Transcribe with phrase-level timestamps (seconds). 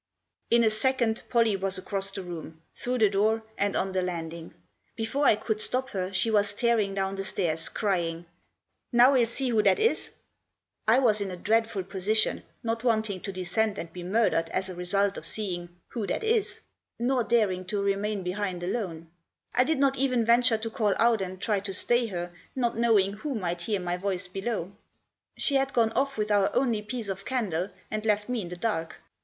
[0.49, 4.51] IN a second Pollie was across the room, through the door, and on the landing.
[4.95, 8.25] Before I could stop her she was tearing down the stairs, crying,"
[8.91, 10.09] Now we'll see who that is?"
[10.87, 14.75] I was in a dreadful position, not wanting to descend and be murdered as a
[14.75, 16.61] result of seeing" who that is,"
[16.97, 19.07] nor daring to remain behind alone.
[19.53, 23.13] I did not even venture to call out and try to stay her, not knowing
[23.13, 24.71] who might hear my voice below.
[25.37, 28.57] She had gone off with our only piece of candle and left me in the
[28.57, 28.95] dark.